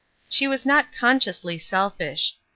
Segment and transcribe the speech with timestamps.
[0.27, 2.35] She was not consciously selfish.